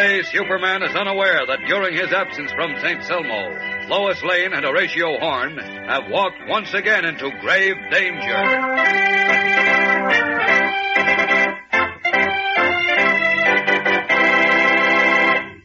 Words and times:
Today, 0.00 0.22
Superman 0.32 0.82
is 0.82 0.96
unaware 0.96 1.44
that 1.46 1.58
during 1.68 1.94
his 1.94 2.10
absence 2.10 2.50
from 2.52 2.74
St. 2.80 3.02
Selmo, 3.02 3.90
Lois 3.90 4.22
Lane 4.22 4.54
and 4.54 4.64
Horatio 4.64 5.18
Horn 5.18 5.58
have 5.58 6.04
walked 6.10 6.38
once 6.48 6.72
again 6.72 7.04
into 7.04 7.30
grave 7.42 7.76
danger. 7.90 8.42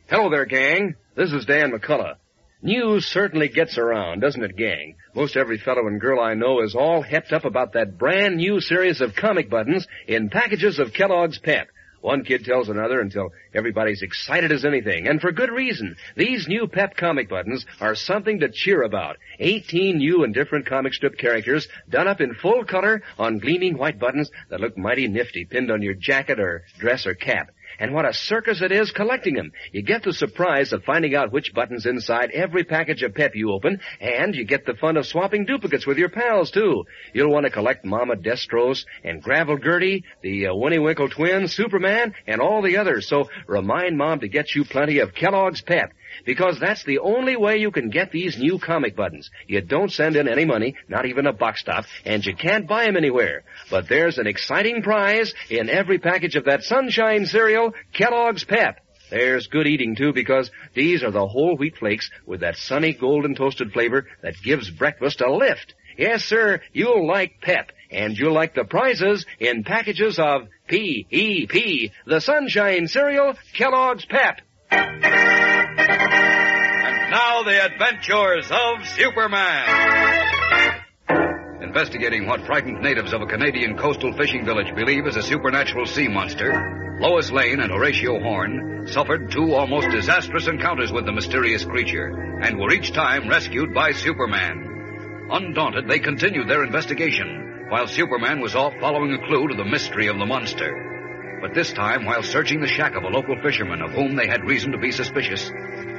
Hello 0.09 0.29
there, 0.29 0.45
gang. 0.45 0.95
This 1.15 1.31
is 1.31 1.45
Dan 1.45 1.71
McCullough. 1.71 2.15
News 2.61 3.05
certainly 3.05 3.47
gets 3.47 3.77
around, 3.77 4.19
doesn't 4.19 4.43
it, 4.43 4.57
gang? 4.57 4.95
Most 5.15 5.37
every 5.37 5.59
fellow 5.59 5.87
and 5.87 6.01
girl 6.01 6.19
I 6.19 6.33
know 6.33 6.61
is 6.61 6.75
all 6.75 7.01
hepped 7.01 7.31
up 7.31 7.45
about 7.45 7.71
that 7.73 7.97
brand 7.97 8.35
new 8.35 8.59
series 8.59 8.99
of 8.99 9.15
comic 9.15 9.49
buttons 9.49 9.87
in 10.09 10.29
packages 10.29 10.77
of 10.77 10.91
Kellogg's 10.91 11.39
Pep. 11.39 11.69
One 12.05 12.23
kid 12.23 12.45
tells 12.45 12.69
another 12.69 13.01
until 13.01 13.33
everybody's 13.51 14.03
excited 14.03 14.51
as 14.51 14.63
anything, 14.63 15.07
and 15.07 15.19
for 15.19 15.31
good 15.31 15.49
reason. 15.49 15.97
These 16.15 16.47
new 16.47 16.67
Pep 16.67 16.95
comic 16.95 17.29
buttons 17.29 17.65
are 17.81 17.95
something 17.95 18.41
to 18.41 18.51
cheer 18.51 18.83
about. 18.83 19.17
18 19.39 19.97
new 19.97 20.23
and 20.23 20.31
different 20.31 20.67
comic 20.67 20.93
strip 20.93 21.17
characters 21.17 21.67
done 21.89 22.07
up 22.07 22.21
in 22.21 22.35
full 22.35 22.63
color 22.63 23.01
on 23.17 23.39
gleaming 23.39 23.75
white 23.75 23.97
buttons 23.97 24.29
that 24.51 24.61
look 24.61 24.77
mighty 24.77 25.07
nifty 25.07 25.45
pinned 25.45 25.71
on 25.71 25.81
your 25.81 25.95
jacket 25.95 26.39
or 26.39 26.65
dress 26.77 27.07
or 27.07 27.15
cap. 27.15 27.49
And 27.79 27.93
what 27.93 28.07
a 28.07 28.13
circus 28.13 28.61
it 28.61 28.71
is 28.71 28.91
collecting 28.91 29.35
them. 29.35 29.51
You 29.71 29.81
get 29.81 30.03
the 30.03 30.13
surprise 30.13 30.73
of 30.73 30.83
finding 30.83 31.15
out 31.15 31.31
which 31.31 31.53
button's 31.53 31.85
inside 31.85 32.31
every 32.31 32.63
package 32.63 33.03
of 33.03 33.13
Pep 33.13 33.35
you 33.35 33.51
open, 33.51 33.79
and 33.99 34.35
you 34.35 34.45
get 34.45 34.65
the 34.65 34.75
fun 34.75 34.97
of 34.97 35.05
swapping 35.05 35.45
duplicates 35.45 35.85
with 35.85 35.97
your 35.97 36.09
pals, 36.09 36.51
too. 36.51 36.85
You'll 37.13 37.31
want 37.31 37.45
to 37.45 37.51
collect 37.51 37.85
Mama 37.85 38.15
Destros 38.15 38.85
and 39.03 39.21
Gravel 39.21 39.57
Gertie, 39.57 40.03
the 40.21 40.47
uh, 40.47 40.55
Winnie 40.55 40.79
Winkle 40.79 41.09
twins, 41.09 41.53
Superman, 41.53 42.13
and 42.27 42.41
all 42.41 42.61
the 42.61 42.77
others. 42.77 43.07
So 43.07 43.29
remind 43.47 43.97
Mom 43.97 44.19
to 44.21 44.27
get 44.27 44.55
you 44.55 44.65
plenty 44.65 44.99
of 44.99 45.13
Kellogg's 45.13 45.61
Pep. 45.61 45.91
Because 46.25 46.59
that's 46.59 46.83
the 46.83 46.99
only 46.99 47.35
way 47.35 47.57
you 47.57 47.71
can 47.71 47.89
get 47.89 48.11
these 48.11 48.37
new 48.37 48.59
comic 48.59 48.95
buttons. 48.95 49.29
You 49.47 49.61
don't 49.61 49.91
send 49.91 50.15
in 50.15 50.27
any 50.27 50.45
money, 50.45 50.75
not 50.87 51.05
even 51.05 51.27
a 51.27 51.33
box 51.33 51.63
top, 51.63 51.85
and 52.05 52.25
you 52.25 52.35
can't 52.35 52.67
buy 52.67 52.85
them 52.85 52.97
anywhere. 52.97 53.43
But 53.69 53.89
there's 53.89 54.17
an 54.17 54.27
exciting 54.27 54.81
prize 54.81 55.33
in 55.49 55.69
every 55.69 55.99
package 55.99 56.35
of 56.35 56.45
that 56.45 56.63
sunshine 56.63 57.25
cereal, 57.25 57.73
Kellogg's 57.93 58.43
Pep. 58.43 58.79
There's 59.09 59.47
good 59.47 59.67
eating 59.67 59.95
too 59.95 60.13
because 60.13 60.49
these 60.73 61.03
are 61.03 61.11
the 61.11 61.27
whole 61.27 61.55
wheat 61.55 61.77
flakes 61.77 62.09
with 62.25 62.39
that 62.41 62.57
sunny 62.57 62.93
golden 62.93 63.35
toasted 63.35 63.71
flavor 63.71 64.07
that 64.21 64.41
gives 64.43 64.69
breakfast 64.69 65.21
a 65.21 65.31
lift. 65.31 65.75
Yes, 65.97 66.23
sir, 66.25 66.61
you'll 66.73 67.07
like 67.07 67.39
Pep, 67.41 67.71
and 67.89 68.17
you'll 68.17 68.33
like 68.33 68.53
the 68.55 68.65
prizes 68.65 69.25
in 69.39 69.63
packages 69.63 70.19
of 70.19 70.47
P-E-P, 70.67 71.91
the 72.05 72.19
sunshine 72.19 72.87
cereal, 72.87 73.35
Kellogg's 73.53 74.05
Pep. 74.05 74.41
And 74.71 74.91
now, 77.11 77.43
the 77.43 77.65
adventures 77.65 78.51
of 78.51 78.87
Superman. 78.95 79.95
Investigating 81.61 82.25
what 82.25 82.45
frightened 82.45 82.81
natives 82.81 83.13
of 83.13 83.21
a 83.21 83.25
Canadian 83.25 83.77
coastal 83.77 84.13
fishing 84.13 84.45
village 84.45 84.73
believe 84.75 85.05
is 85.07 85.17
a 85.17 85.23
supernatural 85.23 85.85
sea 85.85 86.07
monster, 86.07 86.97
Lois 87.01 87.31
Lane 87.31 87.59
and 87.59 87.71
Horatio 87.71 88.19
Horn 88.21 88.87
suffered 88.87 89.29
two 89.29 89.53
almost 89.53 89.89
disastrous 89.89 90.47
encounters 90.47 90.93
with 90.93 91.05
the 91.05 91.11
mysterious 91.11 91.65
creature 91.65 92.39
and 92.41 92.57
were 92.57 92.71
each 92.71 92.93
time 92.93 93.27
rescued 93.27 93.73
by 93.73 93.91
Superman. 93.91 95.27
Undaunted, 95.29 95.87
they 95.89 95.99
continued 95.99 96.47
their 96.47 96.63
investigation 96.63 97.67
while 97.69 97.87
Superman 97.87 98.39
was 98.39 98.55
off 98.55 98.73
following 98.79 99.11
a 99.13 99.27
clue 99.27 99.47
to 99.49 99.55
the 99.55 99.65
mystery 99.65 100.07
of 100.07 100.17
the 100.17 100.25
monster. 100.25 100.94
But 101.45 101.53
this 101.53 101.73
time, 101.73 102.05
while 102.05 102.23
searching 102.23 102.59
the 102.59 102.65
shack 102.65 102.95
of 102.95 103.03
a 103.03 103.07
local 103.07 103.39
fisherman 103.39 103.83
of 103.83 103.91
whom 103.91 104.15
they 104.15 104.25
had 104.25 104.43
reason 104.45 104.71
to 104.71 104.79
be 104.79 104.91
suspicious, 104.91 105.51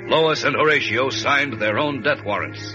Lois 0.09 0.43
and 0.43 0.57
Horatio 0.57 1.09
signed 1.11 1.61
their 1.61 1.79
own 1.79 2.03
death 2.03 2.25
warrants. 2.25 2.75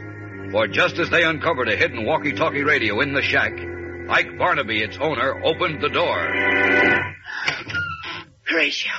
For 0.54 0.70
just 0.70 0.98
as 0.98 1.09
they 1.09 1.26
uncovered 1.26 1.68
a 1.68 1.76
hidden 1.76 2.06
walkie-talkie 2.06 2.64
radio 2.64 3.02
in 3.02 3.12
the 3.12 3.22
shack, 3.22 3.52
Ike 4.09 4.38
Barnaby, 4.38 4.82
its 4.82 4.98
owner, 5.02 5.44
opened 5.44 5.82
the 5.82 5.90
door. 5.90 6.32
Horatio, 8.48 8.94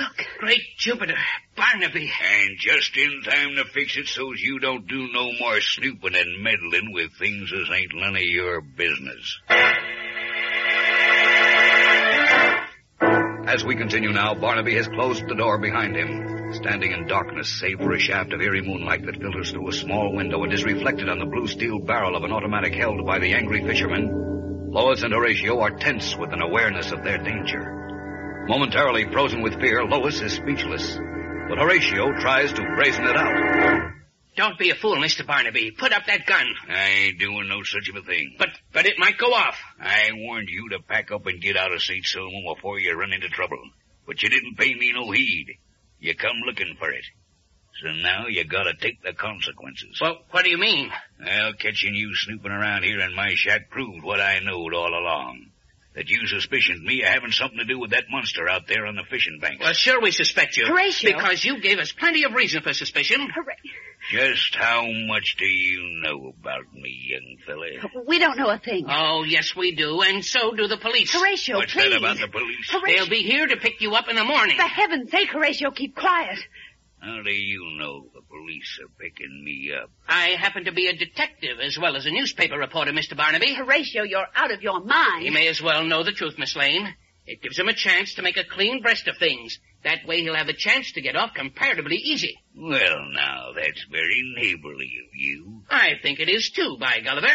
look. 0.00 0.26
Great 0.38 0.76
Jupiter, 0.76 1.18
Barnaby. 1.56 2.10
And 2.40 2.58
just 2.58 2.96
in 2.96 3.22
time 3.22 3.54
to 3.54 3.64
fix 3.66 3.96
it 3.96 4.08
so's 4.08 4.42
you 4.42 4.58
don't 4.58 4.88
do 4.88 5.12
no 5.12 5.30
more 5.38 5.60
snooping 5.60 6.16
and 6.16 6.42
meddling 6.42 6.92
with 6.92 7.12
things 7.20 7.52
as 7.52 7.70
ain't 7.72 7.94
none 7.94 8.16
of 8.16 8.22
your 8.22 8.60
business. 8.62 9.38
As 13.46 13.64
we 13.64 13.74
continue 13.74 14.12
now, 14.12 14.34
Barnaby 14.34 14.76
has 14.76 14.86
closed 14.86 15.26
the 15.26 15.34
door 15.34 15.58
behind 15.58 15.96
him, 15.96 16.52
standing 16.54 16.92
in 16.92 17.08
darkness 17.08 17.48
save 17.48 17.78
for 17.78 17.92
a 17.92 17.98
shaft 17.98 18.32
of 18.32 18.40
eerie 18.40 18.62
moonlight 18.62 19.04
that 19.04 19.20
filters 19.20 19.50
through 19.50 19.68
a 19.68 19.72
small 19.72 20.14
window 20.14 20.44
and 20.44 20.52
is 20.52 20.64
reflected 20.64 21.08
on 21.08 21.18
the 21.18 21.26
blue 21.26 21.48
steel 21.48 21.80
barrel 21.80 22.14
of 22.14 22.22
an 22.22 22.32
automatic 22.32 22.72
held 22.72 23.04
by 23.04 23.18
the 23.18 23.34
angry 23.34 23.66
fisherman. 23.66 24.70
Lois 24.70 25.02
and 25.02 25.12
Horatio 25.12 25.58
are 25.58 25.72
tense 25.72 26.16
with 26.16 26.32
an 26.32 26.40
awareness 26.40 26.92
of 26.92 27.02
their 27.02 27.18
danger. 27.18 28.44
Momentarily 28.46 29.10
frozen 29.10 29.42
with 29.42 29.60
fear, 29.60 29.84
Lois 29.84 30.20
is 30.20 30.34
speechless, 30.34 30.96
but 31.48 31.58
Horatio 31.58 32.12
tries 32.20 32.52
to 32.52 32.62
brazen 32.76 33.06
it 33.06 33.16
out. 33.16 33.81
Don't 34.36 34.58
be 34.58 34.70
a 34.70 34.74
fool, 34.74 34.96
Mr. 34.96 35.26
Barnaby. 35.26 35.72
Put 35.72 35.92
up 35.92 36.06
that 36.06 36.24
gun. 36.26 36.46
I 36.68 36.88
ain't 36.88 37.18
doing 37.18 37.48
no 37.48 37.62
such 37.64 37.88
of 37.90 37.96
a 37.96 38.02
thing. 38.02 38.34
But, 38.38 38.48
but 38.72 38.86
it 38.86 38.98
might 38.98 39.18
go 39.18 39.32
off. 39.34 39.58
I 39.78 40.10
warned 40.14 40.48
you 40.48 40.70
to 40.70 40.80
pack 40.80 41.10
up 41.10 41.26
and 41.26 41.40
get 41.40 41.56
out 41.56 41.72
of 41.72 41.82
St. 41.82 42.04
Selmo 42.04 42.54
before 42.54 42.78
you 42.78 42.98
run 42.98 43.12
into 43.12 43.28
trouble. 43.28 43.62
But 44.06 44.22
you 44.22 44.30
didn't 44.30 44.56
pay 44.56 44.74
me 44.74 44.92
no 44.92 45.10
heed. 45.10 45.58
You 46.00 46.14
come 46.16 46.36
looking 46.46 46.76
for 46.78 46.90
it. 46.90 47.04
So 47.82 47.88
now 47.92 48.26
you 48.26 48.44
gotta 48.44 48.74
take 48.74 49.02
the 49.02 49.12
consequences. 49.12 49.98
Well, 50.00 50.18
what 50.30 50.44
do 50.44 50.50
you 50.50 50.58
mean? 50.58 50.90
Well, 51.24 51.52
catching 51.54 51.94
you 51.94 52.14
snooping 52.14 52.50
around 52.50 52.84
here 52.84 53.00
in 53.00 53.14
my 53.14 53.34
shack 53.34 53.70
proved 53.70 54.02
what 54.02 54.20
I 54.20 54.40
knowed 54.40 54.72
all 54.74 54.94
along. 54.94 55.46
that 55.94 56.08
you 56.08 56.26
suspicioned 56.26 56.82
me 56.82 57.02
of 57.02 57.08
having 57.08 57.32
something 57.32 57.58
to 57.58 57.64
do 57.64 57.78
with 57.78 57.90
that 57.90 58.04
monster 58.10 58.48
out 58.48 58.66
there 58.66 58.86
on 58.86 58.96
the 58.96 59.02
fishing 59.10 59.38
bank. 59.40 59.60
Well, 59.60 59.72
sure 59.74 60.00
we 60.00 60.10
suspect 60.10 60.56
you. 60.56 60.66
Horatio. 60.66 61.12
Because 61.12 61.44
you 61.44 61.60
gave 61.60 61.78
us 61.78 61.92
plenty 61.92 62.24
of 62.24 62.32
reason 62.32 62.62
for 62.62 62.72
suspicion. 62.72 63.28
Hooray. 63.34 63.56
Just 64.12 64.54
how 64.54 64.86
much 65.06 65.36
do 65.38 65.46
you 65.46 66.00
know 66.02 66.32
about 66.38 66.72
me, 66.74 67.08
young 67.10 67.36
fella? 67.46 68.04
We 68.06 68.18
don't 68.18 68.36
know 68.36 68.50
a 68.50 68.58
thing. 68.58 68.84
Oh, 68.88 69.24
yes 69.26 69.56
we 69.56 69.74
do, 69.74 70.02
and 70.02 70.22
so 70.24 70.52
do 70.54 70.66
the 70.68 70.76
police. 70.76 71.12
Horatio, 71.12 71.56
What's 71.56 71.72
please. 71.72 71.90
that 71.90 71.98
about 71.98 72.18
the 72.18 72.28
police? 72.28 72.70
Horatio, 72.70 72.96
They'll 72.96 73.08
be 73.08 73.22
here 73.22 73.46
to 73.46 73.56
pick 73.56 73.80
you 73.80 73.94
up 73.94 74.08
in 74.08 74.16
the 74.16 74.24
morning. 74.24 74.56
for 74.56 74.62
heaven's 74.68 75.10
sake, 75.10 75.30
Horatio, 75.30 75.70
keep 75.70 75.96
quiet. 75.96 76.38
How 77.00 77.22
do 77.22 77.30
you 77.32 77.78
know 77.78 78.04
the 78.14 78.20
police 78.28 78.78
are 78.82 78.88
picking 79.00 79.42
me 79.44 79.72
up? 79.74 79.90
I 80.06 80.28
happen 80.38 80.66
to 80.66 80.72
be 80.72 80.86
a 80.88 80.92
detective 80.96 81.58
as 81.60 81.76
well 81.80 81.96
as 81.96 82.06
a 82.06 82.10
newspaper 82.10 82.56
reporter, 82.58 82.92
Mr. 82.92 83.16
Barnaby. 83.16 83.54
Horatio, 83.54 84.02
you're 84.04 84.26
out 84.36 84.52
of 84.52 84.62
your 84.62 84.80
mind. 84.84 85.24
You 85.24 85.32
may 85.32 85.48
as 85.48 85.60
well 85.60 85.84
know 85.84 86.04
the 86.04 86.12
truth, 86.12 86.34
Miss 86.38 86.54
Lane. 86.54 86.94
It 87.26 87.40
gives 87.40 87.58
him 87.58 87.68
a 87.68 87.72
chance 87.74 88.14
to 88.14 88.22
make 88.22 88.36
a 88.36 88.44
clean 88.44 88.82
breast 88.82 89.06
of 89.06 89.16
things. 89.16 89.58
That 89.84 90.06
way 90.06 90.22
he'll 90.22 90.34
have 90.34 90.48
a 90.48 90.52
chance 90.54 90.92
to 90.92 91.00
get 91.00 91.16
off 91.16 91.34
comparatively 91.34 91.96
easy. 91.96 92.36
Well, 92.56 93.06
now, 93.12 93.52
that's 93.54 93.84
very 93.90 94.22
neighborly 94.36 94.90
of 95.04 95.14
you. 95.14 95.62
I 95.70 95.92
think 96.02 96.20
it 96.20 96.28
is 96.28 96.50
too, 96.50 96.76
by 96.80 97.00
Gulliver. 97.00 97.34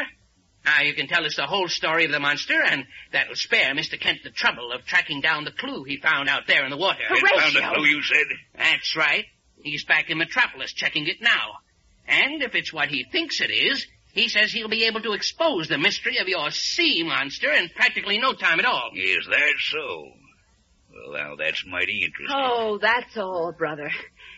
Now 0.66 0.82
you 0.82 0.94
can 0.94 1.08
tell 1.08 1.26
us 1.26 1.38
the 1.38 1.46
whole 1.46 1.70
story 1.70 2.06
of 2.06 2.12
the 2.12 2.20
monster, 2.20 2.62
and 2.62 2.86
that'll 3.14 3.36
spare 3.36 3.74
Mr. 3.74 3.98
Kent 4.00 4.20
the 4.24 4.32
trouble 4.32 4.74
of 4.74 4.86
tracking 4.86 5.22
down 5.22 5.46
the 5.46 5.52
clue 5.52 5.86
he 5.86 5.98
found 5.98 6.28
out 6.28 6.48
there 6.48 6.66
in 6.66 6.72
the 6.72 6.78
water. 6.78 7.00
You 7.10 7.16
found 7.16 7.54
Horatio. 7.54 7.72
a 7.72 7.74
clue, 7.76 7.86
you 7.86 8.04
said? 8.04 8.28
That's 8.58 8.96
right. 8.98 9.24
He's 9.64 9.86
back 9.86 10.10
in 10.10 10.18
Metropolis 10.18 10.74
checking 10.74 11.08
it 11.08 11.22
now. 11.22 11.54
And 12.08 12.42
if 12.42 12.56
it's 12.56 12.74
what 12.74 12.90
he 12.90 13.06
thinks 13.12 13.40
it 13.40 13.50
is, 13.52 13.86
he 14.18 14.30
says 14.30 14.52
he'll 14.52 14.68
be 14.68 14.86
able 14.86 15.02
to 15.02 15.14
expose 15.14 15.68
the 15.68 15.78
mystery 15.78 16.18
of 16.18 16.28
your 16.28 16.52
sea 16.52 17.04
monster 17.04 17.52
in 17.52 17.70
practically 17.70 18.18
no 18.18 18.34
time 18.34 18.60
at 18.60 18.66
all. 18.66 18.92
Is 18.94 19.28
that 19.30 19.54
so? 19.72 20.12
Well, 20.94 21.14
now, 21.14 21.36
that's 21.36 21.64
mighty 21.68 22.04
interesting. 22.04 22.36
Oh, 22.38 22.80
that's 22.82 23.18
all, 23.18 23.54
brother. 23.58 23.92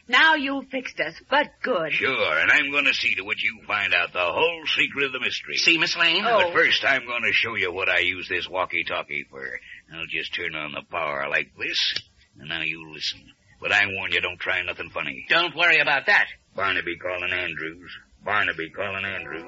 Now 0.08 0.36
you've 0.36 0.68
fixed 0.70 1.00
us, 1.00 1.14
but 1.30 1.48
good. 1.62 1.94
Sure, 1.94 2.40
and 2.40 2.52
I'm 2.52 2.72
going 2.72 2.86
to 2.86 2.94
see 2.94 3.16
to 3.16 3.30
it 3.30 3.42
you 3.42 3.62
find 3.68 3.94
out 3.94 4.12
the 4.12 4.20
whole 4.20 4.64
secret 4.66 5.06
of 5.06 5.12
the 5.14 5.20
mystery. 5.20 5.56
See, 5.58 5.78
Miss 5.78 5.96
Lane? 5.96 6.26
Oh. 6.26 6.46
But 6.46 6.54
first, 6.54 6.84
I'm 6.84 7.06
going 7.06 7.24
to 7.24 7.32
show 7.32 7.56
you 7.56 7.72
what 7.72 7.90
I 7.90 8.00
use 8.00 8.28
this 8.28 8.50
walkie-talkie 8.50 9.28
for. 9.30 9.60
I'll 9.94 10.08
just 10.08 10.34
turn 10.34 10.56
on 10.56 10.72
the 10.72 10.82
power 10.90 11.28
like 11.30 11.52
this, 11.58 11.94
and 12.40 12.50
now 12.50 12.62
you 12.62 12.92
listen. 12.92 13.22
But 13.62 13.72
I 13.72 13.86
warn 13.86 14.12
you, 14.12 14.22
don't 14.22 14.40
try 14.40 14.62
nothing 14.64 14.90
funny. 14.90 15.26
Don't 15.30 15.56
worry 15.56 15.80
about 15.80 16.08
that. 16.08 16.26
Barnaby 16.56 16.98
calling 16.98 17.32
Andrews. 17.32 17.92
Barnaby 18.24 18.70
calling 18.70 19.06
Andrews. 19.06 19.44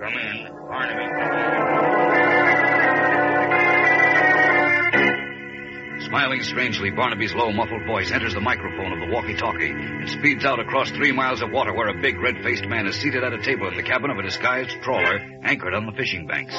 Come 0.00 0.14
in. 0.14 0.48
Barnaby 0.68 1.06
calling. 1.14 2.14
Smiling 6.00 6.42
strangely, 6.42 6.90
Barnaby's 6.90 7.34
low, 7.34 7.50
muffled 7.50 7.86
voice 7.86 8.10
enters 8.10 8.34
the 8.34 8.40
microphone 8.40 8.92
of 8.92 9.00
the 9.00 9.12
walkie-talkie 9.12 9.70
and 9.70 10.08
speeds 10.10 10.44
out 10.44 10.60
across 10.60 10.90
three 10.90 11.12
miles 11.12 11.40
of 11.42 11.50
water 11.50 11.72
where 11.72 11.88
a 11.88 12.00
big, 12.00 12.20
red-faced 12.20 12.66
man 12.66 12.86
is 12.86 12.96
seated 12.96 13.24
at 13.24 13.32
a 13.32 13.42
table 13.42 13.68
in 13.68 13.76
the 13.76 13.82
cabin 13.82 14.10
of 14.10 14.18
a 14.18 14.22
disguised 14.22 14.80
trawler 14.82 15.18
anchored 15.42 15.74
on 15.74 15.86
the 15.86 15.92
fishing 15.92 16.26
banks. 16.26 16.54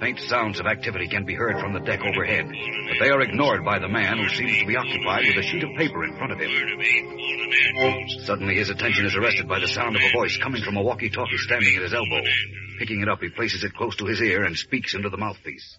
Faint 0.00 0.20
sounds 0.20 0.60
of 0.60 0.66
activity 0.66 1.08
can 1.08 1.24
be 1.24 1.34
heard 1.34 1.58
from 1.58 1.72
the 1.72 1.80
deck 1.80 2.00
overhead, 2.00 2.46
but 2.46 3.04
they 3.04 3.10
are 3.10 3.20
ignored 3.20 3.64
by 3.64 3.78
the 3.80 3.88
man 3.88 4.18
who 4.18 4.28
seems 4.28 4.58
to 4.60 4.66
be 4.66 4.76
occupied 4.76 5.24
with 5.26 5.36
a 5.36 5.42
sheet 5.42 5.64
of 5.64 5.70
paper 5.76 6.04
in 6.04 6.16
front 6.16 6.32
of 6.32 6.38
him. 6.38 6.50
Suddenly, 8.24 8.54
his 8.54 8.70
attention 8.70 9.06
is 9.06 9.16
arrested 9.16 9.48
by 9.48 9.58
the 9.58 9.66
sound 9.66 9.96
of 9.96 10.02
a 10.02 10.12
voice 10.12 10.38
coming 10.40 10.62
from 10.62 10.76
a 10.76 10.82
walkie-talkie 10.82 11.38
standing 11.38 11.74
at 11.74 11.82
his 11.82 11.94
elbow. 11.94 12.22
Picking 12.78 13.00
it 13.00 13.08
up, 13.08 13.20
he 13.20 13.28
places 13.30 13.64
it 13.64 13.74
close 13.74 13.96
to 13.96 14.06
his 14.06 14.20
ear 14.20 14.44
and 14.44 14.56
speaks 14.56 14.94
into 14.94 15.08
the 15.10 15.16
mouthpiece. 15.16 15.78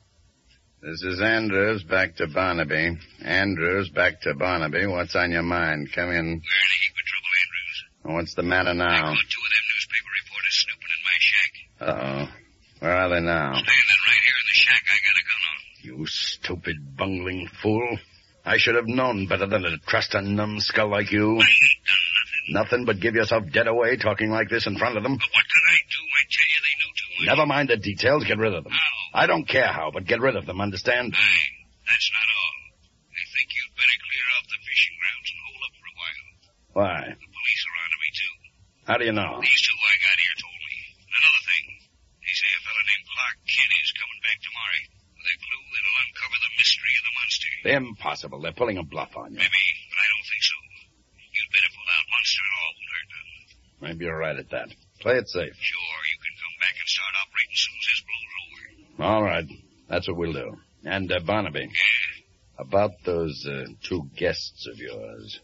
This 0.82 1.04
is 1.04 1.22
Andrews 1.22 1.84
back 1.84 2.16
to 2.18 2.28
Barnaby. 2.28 2.98
Andrews 3.22 3.90
back 3.90 4.22
to 4.22 4.34
Barnaby. 4.34 4.86
What's 4.88 5.16
on 5.16 5.32
your 5.32 5.44
mind? 5.44 5.92
Come 5.94 6.10
in. 6.10 6.16
We're 6.16 6.20
in 6.20 6.32
a 6.32 6.36
heap 6.36 6.96
of 6.96 7.06
trouble, 7.08 7.32
Andrews. 7.40 7.84
What's 8.16 8.34
the 8.36 8.44
matter 8.44 8.70
I 8.72 8.74
now? 8.74 9.12
caught 9.12 9.28
two 9.28 9.44
of 9.44 9.52
them 9.52 9.66
newspaper 9.76 10.12
reporters 10.24 10.56
snooping 10.64 10.92
in 10.96 11.02
my 11.04 11.18
shack. 11.20 11.52
Uh-oh. 11.80 12.28
Where 12.80 12.96
are 12.96 13.10
they 13.10 13.20
now? 13.20 13.52
Standing 13.60 14.02
right 14.08 14.24
here 14.24 14.40
in 14.40 14.48
the 14.48 14.56
shack, 14.56 14.84
I 14.88 14.98
got 15.04 15.20
a 15.20 15.26
gun 15.28 15.42
on. 15.52 15.58
You 15.82 16.06
stupid 16.08 16.98
bungling 16.98 17.48
fool. 17.62 17.98
I 18.46 18.58
should 18.58 18.76
have 18.76 18.88
known 18.88 19.28
better 19.28 19.46
than 19.46 19.64
to 19.64 19.78
trust 19.88 20.14
a 20.14 20.22
numbskull 20.22 20.90
like 20.90 21.12
you. 21.12 21.40
I 21.40 21.48
ain't 21.48 21.84
done 21.86 22.06
nothing. 22.20 22.54
Nothing 22.54 22.86
but 22.86 23.00
give 23.00 23.16
yourself 23.16 23.44
dead 23.52 23.68
away 23.68 23.96
talking 23.98 24.30
like 24.32 24.50
this 24.50 24.68
in 24.68 24.78
front 24.78 24.98
of 24.98 25.04
them. 25.04 25.16
But 25.16 25.30
what 25.32 25.46
did 25.48 25.64
I 25.70 25.78
do? 25.88 26.02
I 26.04 26.22
tell 26.28 26.50
you, 26.50 26.60
they 26.66 26.76
knew 26.80 26.92
too 26.96 27.10
much. 27.16 27.28
Never 27.32 27.46
mind 27.46 27.70
the 27.70 27.78
details. 27.78 28.26
Get 28.26 28.38
rid 28.40 28.54
of 28.54 28.64
them. 28.64 28.74
How? 28.74 29.24
I 29.24 29.28
don't 29.28 29.48
care 29.48 29.68
how, 29.68 29.92
but 29.92 30.06
get 30.06 30.20
rid 30.20 30.36
of 30.36 30.46
them, 30.46 30.60
understand? 30.62 31.14
Aye, 31.16 31.50
that's 31.88 32.10
not 32.12 32.28
all. 32.28 32.58
I 33.16 33.24
think 33.38 33.48
you'd 33.56 33.76
better 33.76 34.00
clear 34.04 34.26
off 34.36 34.46
the 34.52 34.60
fishing 34.66 34.96
grounds 35.00 35.28
and 35.32 35.40
hold 35.48 35.62
up 35.64 35.74
for 35.80 35.88
a 35.88 35.96
while. 36.00 36.26
Why? 36.76 37.00
The 37.16 37.32
police 37.32 37.64
are 37.70 37.78
onto 37.80 38.00
me, 38.04 38.10
too. 38.14 38.36
How 38.90 38.96
do 38.98 39.06
you 39.06 39.16
know? 39.16 39.32
These 39.42 39.64
two 39.64 39.78
I 39.80 39.96
got 40.02 40.18
here 40.18 40.38
told 40.42 40.60
me. 40.60 40.76
And 41.08 41.16
another 41.24 41.44
thing. 41.46 41.66
They 42.26 42.34
say 42.34 42.50
a 42.50 42.62
fellow 42.66 42.84
named 42.86 43.06
Clark 43.10 43.38
Kent 43.46 43.72
is 43.78 43.92
coming 43.98 44.20
back 44.26 44.38
tomorrow 44.42 44.82
with 45.20 45.28
a 45.34 45.38
clue 45.42 45.66
that'll 45.70 46.00
uncover 46.06 46.38
the 46.40 46.54
mystery 46.56 46.94
of 46.96 47.04
the 47.04 47.14
monster. 47.18 47.54
Impossible. 47.70 48.42
They're 48.42 48.52
pulling 48.54 48.78
a 48.78 48.84
bluff 48.84 49.16
on 49.16 49.32
you. 49.34 49.38
Maybe, 49.38 49.64
but 49.90 50.00
I 50.00 50.08
don't 50.10 50.28
think 50.30 50.44
so. 50.44 50.56
You'd 51.32 51.52
better 51.54 51.72
pull 51.76 51.90
out. 51.94 52.06
Monster 52.10 52.42
and 52.42 52.56
all 52.60 52.74
won't 52.74 52.92
hurt 52.94 53.10
none. 53.14 53.90
Maybe 53.90 54.06
you're 54.06 54.18
right 54.18 54.40
at 54.40 54.50
that. 54.52 54.70
Play 55.00 55.16
it 55.18 55.30
safe. 55.30 55.56
Sure, 55.56 56.02
you 56.12 56.18
can 56.20 56.36
come 56.44 56.56
back 56.60 56.76
and 56.80 56.88
start 56.90 57.14
operating 57.24 57.56
soon 57.56 57.78
as 57.80 57.88
this 57.88 58.04
blows 58.10 58.34
over. 58.42 59.14
All 59.14 59.24
right. 59.24 59.48
That's 59.88 60.08
what 60.08 60.18
we'll 60.18 60.34
do. 60.34 60.58
And, 60.86 61.12
uh, 61.12 61.20
Barnaby, 61.26 61.70
about 62.58 62.92
those 63.06 63.46
uh, 63.50 63.66
two 63.84 64.10
guests 64.18 64.68
of 64.68 64.78
yours, 64.78 65.40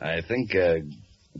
I 0.00 0.20
think 0.20 0.54
a 0.54 0.82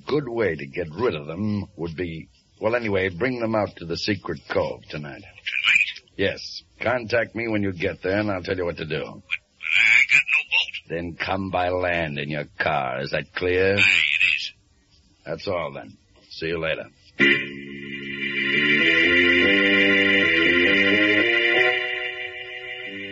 good 0.07 0.29
way 0.29 0.57
to 0.57 0.67
get 0.67 0.89
rid 0.93 1.15
of 1.15 1.27
them 1.27 1.67
would 1.77 1.97
be, 1.97 2.29
well, 2.61 2.75
anyway, 2.75 3.09
bring 3.11 3.41
them 3.41 3.55
out 3.55 3.77
to 3.77 3.85
the 3.87 3.97
secret 3.97 4.41
cove 4.49 4.83
tonight. 4.89 5.23
Tonight? 5.23 6.09
Yes. 6.17 6.63
Contact 6.81 7.35
me 7.35 7.49
when 7.49 7.63
you 7.63 7.73
get 7.73 8.03
there, 8.03 8.19
and 8.19 8.31
I'll 8.31 8.43
tell 8.43 8.57
you 8.57 8.65
what 8.65 8.77
to 8.79 8.85
do. 8.85 9.01
But, 9.05 9.15
but 9.15 9.75
I 9.79 10.01
got 10.13 10.23
no 10.35 10.43
boat. 10.51 10.74
Then 10.89 11.17
come 11.17 11.51
by 11.51 11.71
land 11.71 12.19
in 12.19 12.29
your 12.29 12.45
car. 12.59 13.01
Is 13.01 13.11
that 13.13 13.35
clear? 13.35 13.77
Aye, 13.77 13.81
it 13.81 14.37
is. 14.37 14.53
That's 15.25 15.49
all 15.49 15.73
then. 15.73 15.97
See 16.31 16.49
you 16.49 16.59
later. 16.59 16.91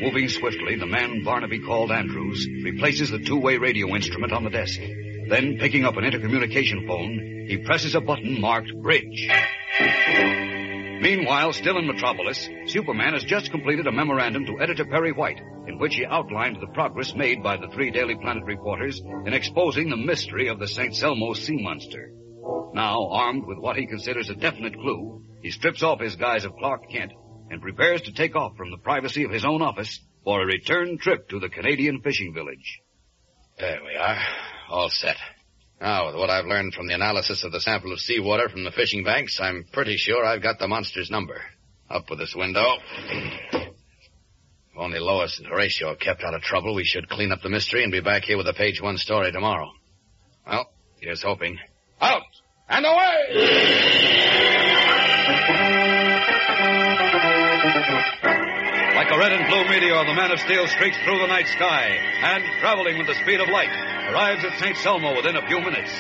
Moving 0.03 0.29
swiftly, 0.29 0.77
the 0.77 0.87
man 0.87 1.23
Barnaby 1.25 1.61
called 1.61 1.93
Andrews 1.93 2.47
replaces 2.65 3.11
the 3.11 3.21
two-way 3.21 3.57
radio 3.57 3.95
instrument 3.95 4.33
on 4.33 4.45
the 4.45 4.51
desk. 4.51 4.81
Then, 5.29 5.57
picking 5.59 5.85
up 5.85 5.97
an 5.97 6.05
intercommunication 6.05 6.87
phone, 6.87 7.47
he 7.49 7.57
presses 7.59 7.95
a 7.95 8.01
button 8.01 8.41
marked 8.41 8.75
Bridge. 8.83 9.29
Meanwhile, 11.03 11.55
still 11.55 11.79
in 11.79 11.89
Metropolis, 11.89 12.49
Superman 12.67 13.15
has 13.15 13.25
just 13.25 13.51
completed 13.51 13.89
a 13.89 13.93
memorandum 13.93 14.47
to 14.47 14.61
editor 14.61 14.85
Perry 14.85 15.11
White, 15.11 15.41
in 15.67 15.77
which 15.77 15.97
he 15.97 16.07
outlined 16.07 16.59
the 16.61 16.69
progress 16.69 17.13
made 17.17 17.43
by 17.43 17.57
the 17.57 17.67
three 17.75 17.91
Daily 17.91 18.15
Planet 18.15 18.45
reporters 18.45 19.01
in 19.27 19.35
exposing 19.35 19.91
the 19.91 19.97
mystery 19.97 20.47
of 20.47 20.61
the 20.61 20.69
St. 20.69 20.95
Selmo 20.95 21.35
sea 21.35 21.61
monster. 21.61 22.13
Now, 22.73 23.09
armed 23.09 23.47
with 23.47 23.59
what 23.59 23.75
he 23.75 23.89
considers 23.89 24.31
a 24.31 24.37
definite 24.37 24.75
clue, 24.75 25.25
he 25.43 25.51
strips 25.51 25.83
off 25.83 25.99
his 25.99 26.15
guise 26.15 26.45
of 26.45 26.55
Clark 26.55 26.89
Kent 26.89 27.11
and 27.51 27.61
prepares 27.61 28.03
to 28.03 28.13
take 28.13 28.37
off 28.37 28.57
from 28.57 28.71
the 28.71 28.79
privacy 28.79 29.25
of 29.25 29.33
his 29.33 29.45
own 29.45 29.61
office 29.61 29.99
for 30.23 30.41
a 30.41 30.47
return 30.47 30.99
trip 30.99 31.29
to 31.31 31.41
the 31.41 31.49
Canadian 31.49 32.01
fishing 32.03 32.33
village. 32.33 32.79
There 33.59 33.81
we 33.85 33.97
are. 33.97 34.19
All 34.71 34.89
set. 34.89 35.17
Now, 35.83 36.07
with 36.07 36.15
what 36.15 36.31
I've 36.31 36.47
learned 36.47 36.75
from 36.75 36.87
the 36.87 36.95
analysis 36.95 37.43
of 37.43 37.51
the 37.51 37.61
sample 37.61 37.93
of 37.93 37.99
seawater 37.99 38.49
from 38.49 38.63
the 38.63 38.71
fishing 38.71 39.03
banks, 39.03 39.41
I'm 39.41 39.65
pretty 39.73 39.97
sure 39.97 40.25
I've 40.25 40.41
got 40.41 40.61
the 40.61 40.69
monster's 40.69 41.11
number. 41.11 41.43
Up 41.91 42.09
with 42.09 42.21
this 42.21 42.37
window. 42.37 42.77
If 43.53 43.75
only 44.79 45.01
Lois 45.01 45.41
and 45.41 45.49
Horatio 45.49 45.89
are 45.89 45.97
kept 45.97 46.23
out 46.23 46.35
of 46.35 46.43
trouble, 46.43 46.77
we 46.77 46.85
should 46.85 47.09
clean 47.09 47.33
up 47.33 47.43
the 47.43 47.49
mystery 47.49 47.83
and 47.83 47.91
be 47.91 48.01
back 48.01 48.23
here 48.23 48.37
with 48.37 48.47
a 48.47 48.53
page 48.53 48.81
one 48.81 48.97
story 48.97 49.33
tomorrow. 49.33 49.73
Well, 50.47 50.71
here's 51.01 51.21
hoping. 51.21 51.59
Out 52.01 52.23
and 52.69 52.87
away! 52.87 53.73
Like 58.95 59.11
a 59.11 59.19
red 59.19 59.33
and 59.33 59.47
blue 59.49 59.65
meteor, 59.69 60.05
the 60.05 60.15
Man 60.15 60.31
of 60.31 60.41
Steel 60.41 60.67
streaks 60.69 60.97
through 61.05 61.19
the 61.19 61.27
night 61.27 61.47
sky 61.49 61.87
and, 62.23 62.45
traveling 62.61 62.99
with 62.99 63.07
the 63.07 63.15
speed 63.15 63.41
of 63.41 63.49
light, 63.49 63.71
arrives 64.11 64.45
at 64.45 64.59
St. 64.59 64.77
Selmo 64.77 65.17
within 65.17 65.37
a 65.37 65.47
few 65.47 65.61
minutes. 65.61 65.91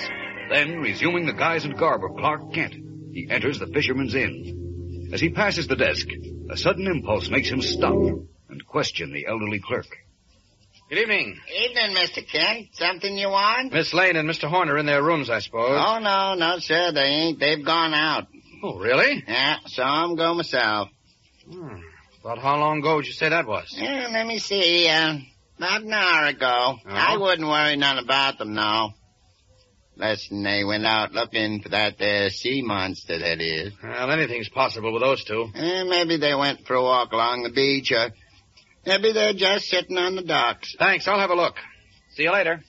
Then, 0.51 0.79
resuming 0.81 1.27
the 1.27 1.33
guise 1.33 1.65
and 1.65 1.77
garb 1.79 2.05
of 2.05 2.17
Clark 2.17 2.53
Kent, 2.53 2.75
he 3.13 3.29
enters 3.31 3.59
the 3.59 3.67
Fisherman's 3.67 4.15
Inn. 4.15 5.11
As 5.13 5.21
he 5.21 5.31
passes 5.31 5.67
the 5.69 5.77
desk, 5.77 6.07
a 6.51 6.57
sudden 6.57 6.87
impulse 6.87 7.29
makes 7.31 7.49
him 7.49 7.63
stop 7.63 7.95
and 7.95 8.67
question 8.67 9.13
the 9.13 9.27
elderly 9.27 9.61
clerk. 9.61 9.87
Good 10.89 10.99
evening. 10.99 11.41
Evening, 11.49 11.97
Mr. 11.97 12.27
Kent. 12.27 12.69
Something 12.73 13.17
you 13.17 13.29
want? 13.29 13.73
Miss 13.73 13.95
Lane 13.95 14.17
and 14.17 14.29
Mr. 14.29 14.49
Horner 14.49 14.77
in 14.77 14.85
their 14.87 15.03
rooms, 15.03 15.31
I 15.31 15.39
suppose. 15.39 15.81
Oh, 15.83 15.99
no, 16.01 16.35
no, 16.35 16.59
sir, 16.59 16.93
they 16.93 17.01
ain't. 17.01 17.39
They've 17.41 17.65
gone 17.65 17.95
out. 17.95 18.27
Oh, 18.63 18.79
really? 18.79 19.25
Yeah, 19.27 19.57
saw 19.67 20.05
'em 20.05 20.15
go 20.17 20.35
myself. 20.35 20.89
Hmm. 21.51 21.77
About 22.21 22.39
how 22.39 22.57
long 22.59 22.79
ago 22.79 22.97
would 22.97 23.07
you 23.07 23.13
say 23.13 23.29
that 23.29 23.47
was? 23.47 23.75
Yeah, 23.77 24.09
let 24.13 24.27
me 24.27 24.39
see. 24.39 24.89
Uh, 24.89 25.19
about 25.59 25.83
an 25.83 25.93
hour 25.93 26.27
ago. 26.27 26.79
I 26.87 27.17
wouldn't 27.17 27.49
worry 27.49 27.77
none 27.77 27.99
about 27.99 28.39
them 28.39 28.55
now. 28.55 28.95
Listen, 29.97 30.43
they 30.43 30.65
went 30.65 30.87
out 30.87 31.13
looking 31.13 31.61
for 31.61 31.71
that 31.71 31.99
there 31.99 32.31
sea 32.31 32.63
monster, 32.63 33.19
that 33.19 33.41
is. 33.41 33.73
Well, 33.83 34.11
anything's 34.11 34.49
possible 34.49 34.93
with 34.93 35.03
those 35.03 35.23
two. 35.25 35.51
Eh, 35.55 35.83
maybe 35.85 36.17
they 36.17 36.35
went 36.35 36.67
for 36.67 36.75
a 36.75 36.83
walk 36.83 37.13
along 37.13 37.43
the 37.43 37.51
beach, 37.51 37.93
or 37.93 38.11
maybe 38.87 39.13
they're 39.13 39.35
just 39.35 39.67
sitting 39.67 39.99
on 39.99 40.15
the 40.17 40.23
docks. 40.23 40.75
Thanks, 40.79 41.07
I'll 41.07 41.19
have 41.19 41.31
a 41.31 41.35
look. 41.35 41.57
See 42.15 42.23
you 42.23 42.33
later. 42.33 42.63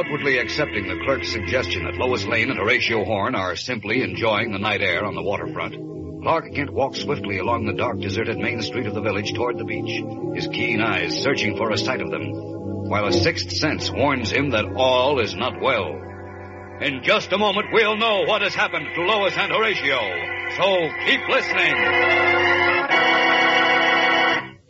Outwardly 0.00 0.38
accepting 0.38 0.88
the 0.88 0.98
clerk's 1.04 1.30
suggestion 1.30 1.84
that 1.84 1.96
Lois 1.96 2.24
Lane 2.24 2.48
and 2.48 2.58
Horatio 2.58 3.04
Horn 3.04 3.34
are 3.34 3.54
simply 3.54 4.02
enjoying 4.02 4.50
the 4.50 4.58
night 4.58 4.80
air 4.80 5.04
on 5.04 5.14
the 5.14 5.22
waterfront, 5.22 5.74
Clark 6.22 6.54
Kent 6.54 6.72
walks 6.72 7.00
swiftly 7.00 7.36
along 7.36 7.66
the 7.66 7.74
dark, 7.74 8.00
deserted 8.00 8.38
main 8.38 8.62
street 8.62 8.86
of 8.86 8.94
the 8.94 9.02
village 9.02 9.34
toward 9.34 9.58
the 9.58 9.64
beach, 9.64 10.02
his 10.34 10.46
keen 10.46 10.80
eyes 10.80 11.22
searching 11.22 11.54
for 11.54 11.70
a 11.70 11.76
sight 11.76 12.00
of 12.00 12.10
them, 12.10 12.32
while 12.88 13.08
a 13.08 13.12
sixth 13.12 13.52
sense 13.52 13.90
warns 13.90 14.30
him 14.30 14.48
that 14.52 14.72
all 14.74 15.20
is 15.20 15.34
not 15.34 15.60
well. 15.60 15.92
In 16.80 17.02
just 17.02 17.30
a 17.32 17.38
moment, 17.38 17.66
we'll 17.70 17.98
know 17.98 18.22
what 18.22 18.40
has 18.40 18.54
happened 18.54 18.86
to 18.94 19.02
Lois 19.02 19.36
and 19.36 19.52
Horatio. 19.52 20.00
So 20.56 20.88
keep 21.04 21.20
listening. 21.28 21.74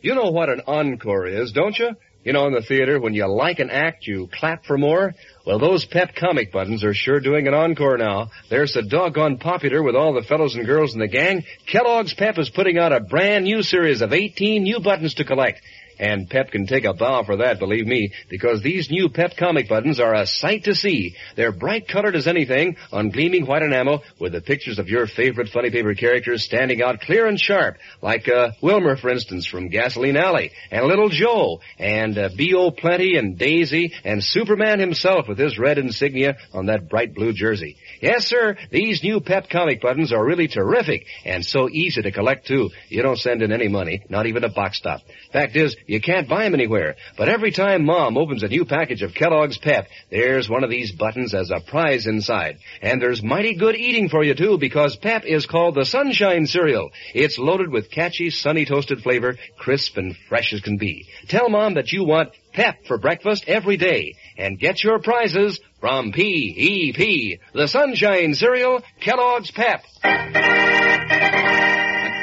You 0.02 0.16
know 0.16 0.32
what 0.32 0.48
an 0.48 0.62
encore 0.66 1.28
is, 1.28 1.52
don't 1.52 1.78
you? 1.78 1.94
You 2.22 2.34
know, 2.34 2.46
in 2.46 2.52
the 2.52 2.60
theater, 2.60 3.00
when 3.00 3.14
you 3.14 3.26
like 3.26 3.60
an 3.60 3.70
act, 3.70 4.06
you 4.06 4.28
clap 4.30 4.66
for 4.66 4.76
more. 4.76 5.14
Well, 5.46 5.58
those 5.58 5.86
pep 5.86 6.14
comic 6.14 6.52
buttons 6.52 6.84
are 6.84 6.92
sure 6.92 7.18
doing 7.18 7.48
an 7.48 7.54
encore 7.54 7.96
now. 7.96 8.30
They're 8.50 8.66
so 8.66 8.82
doggone 8.82 9.38
popular 9.38 9.82
with 9.82 9.96
all 9.96 10.12
the 10.12 10.22
fellows 10.22 10.54
and 10.54 10.66
girls 10.66 10.92
in 10.92 11.00
the 11.00 11.08
gang. 11.08 11.44
Kellogg's 11.66 12.12
Pep 12.12 12.38
is 12.38 12.50
putting 12.50 12.76
out 12.76 12.92
a 12.92 13.00
brand 13.00 13.46
new 13.46 13.62
series 13.62 14.02
of 14.02 14.12
18 14.12 14.62
new 14.62 14.80
buttons 14.80 15.14
to 15.14 15.24
collect. 15.24 15.62
And 16.00 16.30
Pep 16.30 16.50
can 16.50 16.66
take 16.66 16.86
a 16.86 16.94
bow 16.94 17.24
for 17.24 17.36
that, 17.36 17.58
believe 17.58 17.86
me, 17.86 18.12
because 18.30 18.62
these 18.62 18.90
new 18.90 19.10
Pep 19.10 19.36
comic 19.36 19.68
buttons 19.68 20.00
are 20.00 20.14
a 20.14 20.26
sight 20.26 20.64
to 20.64 20.74
see. 20.74 21.14
They're 21.36 21.52
bright 21.52 21.88
colored 21.88 22.16
as 22.16 22.26
anything, 22.26 22.76
on 22.90 23.10
gleaming 23.10 23.44
white 23.44 23.62
enamel, 23.62 24.02
with 24.18 24.32
the 24.32 24.40
pictures 24.40 24.78
of 24.78 24.88
your 24.88 25.06
favorite 25.06 25.50
funny 25.50 25.70
paper 25.70 25.92
characters 25.94 26.42
standing 26.42 26.82
out 26.82 27.02
clear 27.02 27.26
and 27.26 27.38
sharp, 27.38 27.76
like 28.00 28.28
uh, 28.28 28.52
Wilmer, 28.62 28.96
for 28.96 29.10
instance, 29.10 29.46
from 29.46 29.68
Gasoline 29.68 30.16
Alley, 30.16 30.52
and 30.70 30.86
Little 30.86 31.10
Joe, 31.10 31.60
and 31.78 32.16
uh, 32.16 32.30
B.O. 32.34 32.70
Plenty, 32.70 33.18
and 33.18 33.36
Daisy, 33.36 33.92
and 34.02 34.24
Superman 34.24 34.80
himself 34.80 35.28
with 35.28 35.36
his 35.38 35.58
red 35.58 35.76
insignia 35.76 36.38
on 36.54 36.66
that 36.66 36.88
bright 36.88 37.14
blue 37.14 37.34
jersey. 37.34 37.76
Yes, 38.00 38.26
sir, 38.26 38.56
these 38.70 39.02
new 39.02 39.20
Pep 39.20 39.50
comic 39.50 39.82
buttons 39.82 40.14
are 40.14 40.24
really 40.24 40.48
terrific, 40.48 41.04
and 41.26 41.44
so 41.44 41.68
easy 41.68 42.00
to 42.00 42.10
collect, 42.10 42.46
too. 42.46 42.70
You 42.88 43.02
don't 43.02 43.18
send 43.18 43.42
in 43.42 43.52
any 43.52 43.68
money, 43.68 44.02
not 44.08 44.26
even 44.26 44.44
a 44.44 44.48
box 44.48 44.78
stop. 44.78 45.02
Fact 45.30 45.56
is, 45.56 45.76
you 45.90 46.00
can't 46.00 46.28
buy 46.28 46.44
them 46.44 46.54
anywhere. 46.54 46.94
But 47.18 47.28
every 47.28 47.50
time 47.50 47.84
Mom 47.84 48.16
opens 48.16 48.44
a 48.44 48.48
new 48.48 48.64
package 48.64 49.02
of 49.02 49.12
Kellogg's 49.12 49.58
Pep, 49.58 49.88
there's 50.08 50.48
one 50.48 50.62
of 50.62 50.70
these 50.70 50.92
buttons 50.92 51.34
as 51.34 51.50
a 51.50 51.58
prize 51.58 52.06
inside. 52.06 52.58
And 52.80 53.02
there's 53.02 53.24
mighty 53.24 53.56
good 53.56 53.74
eating 53.74 54.08
for 54.08 54.22
you, 54.22 54.36
too, 54.36 54.56
because 54.56 54.94
Pep 54.94 55.24
is 55.24 55.46
called 55.46 55.74
the 55.74 55.84
Sunshine 55.84 56.46
Cereal. 56.46 56.92
It's 57.12 57.40
loaded 57.40 57.70
with 57.70 57.90
catchy, 57.90 58.30
sunny 58.30 58.64
toasted 58.66 59.02
flavor, 59.02 59.36
crisp 59.58 59.96
and 59.96 60.16
fresh 60.28 60.52
as 60.52 60.60
can 60.60 60.76
be. 60.76 61.08
Tell 61.26 61.48
Mom 61.48 61.74
that 61.74 61.90
you 61.90 62.04
want 62.04 62.36
Pep 62.52 62.84
for 62.86 62.96
breakfast 62.96 63.46
every 63.48 63.76
day. 63.76 64.14
And 64.38 64.60
get 64.60 64.84
your 64.84 65.00
prizes 65.00 65.58
from 65.80 66.12
P.E.P., 66.12 67.40
the 67.52 67.66
Sunshine 67.66 68.34
Cereal, 68.34 68.84
Kellogg's 69.00 69.50
Pep. 69.50 69.82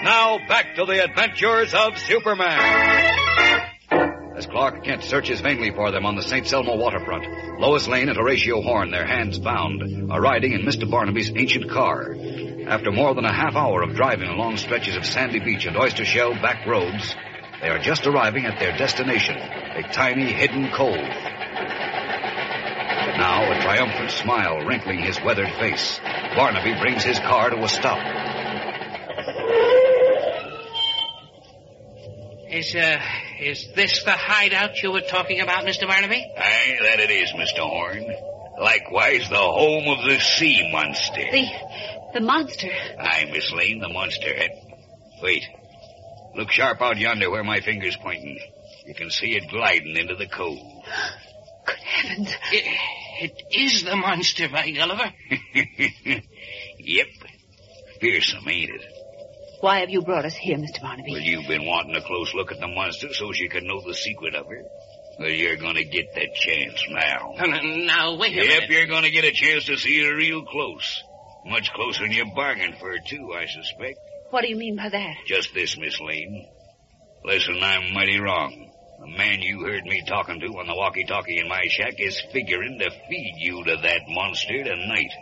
Now 0.04 0.38
back 0.48 0.75
to 0.75 0.86
the 0.86 1.04
adventures 1.04 1.74
of 1.74 1.98
Superman. 1.98 3.16
As 4.38 4.46
Clark 4.46 4.84
Kent 4.84 5.04
searches 5.04 5.42
vainly 5.42 5.72
for 5.72 5.92
them 5.92 6.06
on 6.06 6.16
the 6.16 6.22
St. 6.22 6.46
Selmo 6.46 6.77
waterfront, 6.77 7.25
Lois 7.60 7.88
Lane 7.88 8.08
and 8.08 8.18
Horatio 8.18 8.62
Horn, 8.62 8.92
their 8.92 9.08
hands 9.08 9.39
bound, 9.39 10.12
are 10.12 10.22
riding 10.22 10.54
in 10.54 10.62
Mr. 10.62 10.89
Barnaby's 10.89 11.32
ancient 11.36 11.72
car. 11.72 12.16
After 12.68 12.92
more 12.92 13.16
than 13.16 13.25
a 13.25 13.34
half 13.34 13.56
hour 13.56 13.82
of 13.82 13.96
driving 13.96 14.30
along 14.30 14.58
stretches 14.58 14.96
of 14.96 15.06
sandy 15.06 15.39
beach 15.39 15.66
and 15.66 15.75
oyster 15.75 16.06
shell 16.06 16.34
back 16.34 16.68
roads, 16.68 17.16
they 17.62 17.70
are 17.70 17.80
just 17.80 18.06
arriving 18.06 18.46
at 18.46 18.60
their 18.60 18.77
destination, 18.77 19.38
a 19.38 19.82
tiny 19.92 20.32
hidden 20.32 20.70
cove. 20.72 20.96
Now, 23.18 23.51
a 23.51 23.60
triumphant 23.62 24.12
smile 24.12 24.60
wrinkling 24.60 25.00
his 25.00 25.20
weathered 25.20 25.51
face, 25.60 26.00
Barnaby 26.36 26.80
brings 26.80 27.04
his 27.04 27.18
car 27.18 27.50
to 27.50 27.63
a 27.63 27.68
stop. 27.68 27.98
Is, 32.50 32.75
uh, 32.75 33.00
is 33.42 33.68
this 33.75 34.04
the 34.04 34.12
hideout 34.12 34.82
you 34.82 34.92
were 34.92 35.01
talking 35.01 35.42
about, 35.42 35.66
Mr. 35.66 35.86
Barnaby? 35.86 36.25
Aye, 36.38 36.77
that 36.82 37.00
it 37.01 37.12
is, 37.12 37.30
Mr. 37.32 37.60
Horn. 37.60 38.06
Likewise, 38.60 39.30
the 39.30 39.36
home 39.36 39.88
of 39.89 40.06
the 40.06 40.18
sea 40.20 40.70
monster. 40.72 41.24
The, 41.32 41.46
the 42.13 42.22
monster. 42.22 42.70
Aye, 43.00 43.30
Miss 43.32 43.51
Lane, 43.51 43.80
the 43.80 43.89
monster. 43.89 44.30
Eh, 44.34 44.48
Wait. 45.22 45.44
Look 46.36 46.50
sharp 46.51 46.82
out 46.82 46.98
yonder 46.98 47.30
where 47.30 47.44
my 47.44 47.60
finger's 47.60 47.98
pointing. 47.98 48.39
You 48.86 48.96
can 48.96 49.10
see 49.10 49.36
it 49.36 49.50
gliding 49.50 49.98
into 49.98 50.16
the 50.16 50.27
cove. 50.27 50.58
Good 51.66 51.75
heavens. 51.80 52.34
It, 52.54 52.63
it 53.20 53.44
is 53.51 53.84
the 53.84 53.96
monster, 53.96 54.48
by 54.48 54.72
Gulliver. 54.72 55.12
yep. 56.80 57.08
Fearsome, 58.00 58.48
ain't 58.48 58.70
it? 58.70 58.82
Why 59.60 59.80
have 59.80 59.90
you 59.90 60.02
brought 60.02 60.26
us 60.26 60.36
here, 60.36 60.58
Mr. 60.58 60.82
Barnaby? 60.82 61.12
Well, 61.12 61.22
you've 61.22 61.48
been 61.48 61.66
wanting 61.66 61.96
a 61.96 62.02
close 62.02 62.34
look 62.34 62.52
at 62.52 62.60
the 62.60 62.68
monster 62.68 63.12
so 63.14 63.32
she 63.32 63.48
could 63.48 63.64
know 63.64 63.82
the 63.82 63.94
secret 63.96 64.36
of 64.36 64.48
her. 64.48 64.62
Well, 65.20 65.30
you're 65.30 65.56
gonna 65.58 65.84
get 65.84 66.14
that 66.14 66.34
chance 66.36 66.84
now. 66.90 67.34
Now, 67.40 67.62
now, 67.64 68.16
wait 68.18 68.34
a 68.34 68.36
Yep, 68.36 68.48
minute. 68.48 68.70
you're 68.70 68.86
gonna 68.86 69.10
get 69.10 69.24
a 69.26 69.32
chance 69.32 69.66
to 69.66 69.76
see 69.78 70.04
her 70.04 70.16
real 70.16 70.44
close. 70.46 71.04
Much 71.46 71.72
closer 71.74 72.04
than 72.04 72.12
you 72.12 72.26
bargained 72.36 72.78
for, 72.78 72.96
too, 73.00 73.34
I 73.34 73.46
suspect. 73.48 73.98
What 74.30 74.42
do 74.42 74.50
you 74.50 74.58
mean 74.58 74.76
by 74.76 74.90
that? 74.90 75.16
Just 75.26 75.54
this, 75.56 75.76
Miss 75.78 76.00
Lane. 76.02 76.48
Listen, 77.24 77.58
I'm 77.64 77.94
mighty 77.94 78.20
wrong. 78.20 78.72
The 79.00 79.08
man 79.08 79.42
you 79.42 79.62
heard 79.64 79.86
me 79.86 80.04
talking 80.08 80.40
to 80.40 80.48
on 80.60 80.68
the 80.68 80.76
walkie-talkie 80.76 81.38
in 81.40 81.48
my 81.48 81.62
shack 81.70 81.94
is 82.00 82.20
figuring 82.32 82.78
to 82.80 82.90
feed 83.10 83.34
you 83.38 83.64
to 83.64 83.78
that 83.78 84.02
monster 84.08 84.64
tonight. 84.64 85.14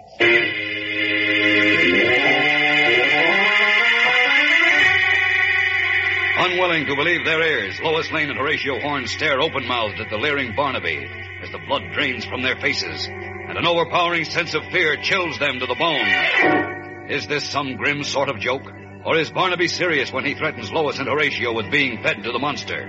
Unwilling 6.46 6.86
to 6.86 6.96
believe 6.96 7.26
their 7.26 7.42
ears, 7.42 7.80
Lois 7.82 8.12
Lane 8.12 8.30
and 8.30 8.38
Horatio 8.38 8.80
Horn 8.80 9.08
stare 9.08 9.42
open-mouthed 9.42 10.00
at 10.00 10.12
the 10.12 10.18
leering 10.18 10.56
Barnaby 10.56 11.10
as 11.42 11.50
the 11.50 11.58
blood 11.58 11.82
drains 11.92 12.24
from 12.24 12.44
their 12.44 12.56
faces 12.56 13.08
and 13.08 13.58
an 13.58 13.66
overpowering 13.66 14.26
sense 14.26 14.54
of 14.54 14.62
fear 14.66 14.96
chills 15.02 15.40
them 15.40 15.58
to 15.58 15.66
the 15.66 15.74
bone. 15.74 17.10
Is 17.10 17.26
this 17.26 17.50
some 17.50 17.78
grim 17.78 18.04
sort 18.04 18.30
of 18.30 18.38
joke? 18.38 18.62
Or 19.04 19.18
is 19.18 19.32
Barnaby 19.32 19.68
serious 19.68 20.14
when 20.14 20.24
he 20.24 20.36
threatens 20.36 20.72
Lois 20.72 21.00
and 21.00 21.08
Horatio 21.08 21.52
with 21.52 21.72
being 21.72 22.04
fed 22.04 22.24
to 22.24 22.32
the 22.32 22.38
monster? 22.38 22.80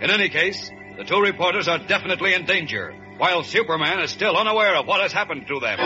In 0.00 0.08
any 0.08 0.30
case, 0.30 0.70
the 0.96 1.04
two 1.04 1.20
reporters 1.20 1.68
are 1.68 1.86
definitely 1.86 2.32
in 2.32 2.46
danger, 2.46 2.94
while 3.18 3.42
Superman 3.42 4.00
is 4.00 4.10
still 4.10 4.38
unaware 4.38 4.74
of 4.74 4.86
what 4.86 5.02
has 5.02 5.12
happened 5.12 5.46
to 5.48 5.60
them. 5.60 5.78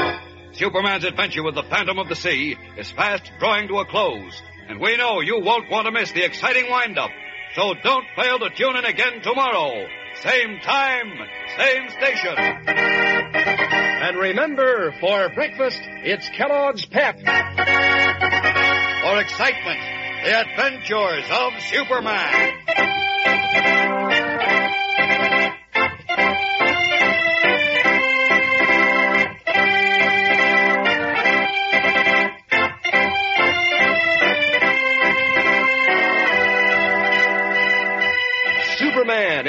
Superman's 0.52 1.05
adventure 1.05 1.43
with 1.43 1.57
the 1.57 1.64
Phantom 1.64 1.99
of 1.99 2.09
the 2.09 2.14
Sea 2.14 2.57
is 2.76 2.93
fast 2.93 3.33
drawing 3.40 3.67
to 3.67 3.79
a 3.79 3.85
close, 3.85 4.40
and 4.70 4.80
we 4.80 4.96
know 4.96 5.20
you 5.20 5.40
won't 5.40 5.68
want 5.68 5.86
to 5.86 5.92
miss 5.92 6.12
the 6.12 6.22
exciting 6.24 6.70
wind-up. 6.70 7.10
So 7.56 7.74
don't 7.82 8.06
fail 8.14 8.38
to 8.38 8.50
tune 8.50 8.76
in 8.76 8.84
again 8.84 9.20
tomorrow. 9.20 9.84
Same 10.22 10.60
time, 10.60 11.10
same 11.58 11.88
station. 11.88 12.36
And 12.38 14.16
remember, 14.16 14.92
for 15.00 15.28
breakfast, 15.30 15.80
it's 15.82 16.28
Kellogg's 16.28 16.86
Pep. 16.86 17.16
For 17.16 17.24
excitement, 19.20 19.80
the 20.22 20.38
adventures 20.38 21.24
of 21.32 21.60
Superman. 21.62 22.60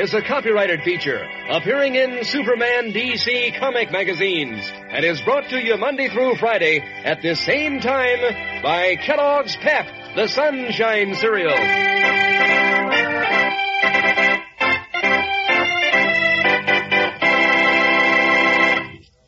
Is 0.01 0.15
a 0.15 0.22
copyrighted 0.24 0.81
feature 0.81 1.24
appearing 1.51 1.93
in 1.93 2.24
Superman 2.24 2.91
DC 2.91 3.60
comic 3.60 3.91
magazines 3.91 4.60
and 4.89 5.05
is 5.05 5.22
brought 5.22 5.48
to 5.50 5.63
you 5.63 5.77
Monday 5.77 6.10
through 6.10 6.38
Friday 6.38 6.79
at 6.79 7.22
this 7.22 7.39
same 7.41 7.79
time 7.79 8.17
by 8.63 8.96
Kellogg's 8.96 9.55
Pep, 9.58 9.86
the 10.15 10.27
Sunshine 10.27 11.13
Cereal. 11.13 11.55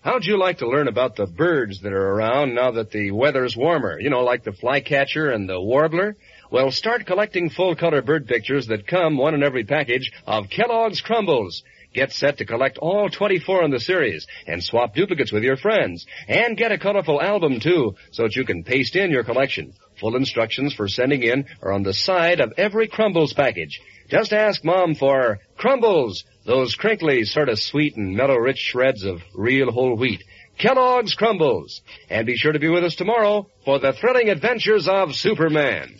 How'd 0.02 0.26
you 0.26 0.40
like 0.40 0.58
to 0.58 0.68
learn 0.68 0.88
about 0.88 1.16
the 1.16 1.28
birds 1.28 1.82
that 1.82 1.94
are 1.94 2.10
around 2.14 2.56
now 2.56 2.72
that 2.72 2.90
the 2.90 3.12
weather's 3.12 3.56
warmer? 3.56 4.00
You 4.00 4.10
know, 4.10 4.22
like 4.22 4.44
the 4.44 4.54
flycatcher 4.54 5.30
and 5.30 5.48
the 5.48 5.62
warbler? 5.62 6.18
Well, 6.54 6.70
start 6.70 7.08
collecting 7.08 7.50
full-color 7.50 8.04
bird 8.04 8.28
pictures 8.28 8.68
that 8.68 8.86
come, 8.86 9.18
one 9.18 9.34
in 9.34 9.42
every 9.42 9.64
package, 9.64 10.12
of 10.28 10.52
Kellogg's 10.52 11.02
Crumbles. 11.02 11.64
Get 11.96 12.12
set 12.12 12.38
to 12.38 12.46
collect 12.46 12.78
all 12.78 13.10
24 13.10 13.64
in 13.64 13.72
the 13.72 13.80
series 13.80 14.28
and 14.46 14.64
swap 14.64 14.94
duplicates 14.94 15.32
with 15.32 15.42
your 15.42 15.58
friends. 15.58 16.06
And 16.28 16.56
get 16.56 16.72
a 16.72 16.78
colorful 16.78 17.20
album, 17.20 17.60
too, 17.60 17.96
so 18.12 18.22
that 18.22 18.36
you 18.36 18.46
can 18.46 18.64
paste 18.64 18.96
in 18.96 19.10
your 19.10 19.24
collection. 19.24 19.74
Full 20.00 20.16
instructions 20.16 20.76
for 20.76 20.88
sending 20.88 21.24
in 21.24 21.46
are 21.64 21.72
on 21.72 21.82
the 21.82 21.92
side 21.92 22.40
of 22.40 22.54
every 22.56 22.88
Crumbles 22.88 23.34
package. 23.34 23.82
Just 24.10 24.32
ask 24.32 24.64
Mom 24.64 24.94
for 24.94 25.40
Crumbles, 25.58 26.24
those 26.46 26.76
crinkly, 26.76 27.24
sort 27.24 27.50
of 27.50 27.58
sweet 27.58 27.98
and 27.98 28.16
mellow 28.16 28.36
rich 28.36 28.60
shreds 28.60 29.04
of 29.06 29.24
real 29.34 29.72
whole 29.72 29.98
wheat. 29.98 30.24
Kellogg's 30.60 31.16
Crumbles. 31.16 31.82
And 32.12 32.28
be 32.28 32.38
sure 32.38 32.52
to 32.52 32.60
be 32.60 32.70
with 32.70 32.84
us 32.84 32.94
tomorrow 32.94 33.48
for 33.66 33.80
the 33.80 33.94
thrilling 33.94 34.30
adventures 34.30 34.88
of 34.88 35.16
Superman. 35.16 36.00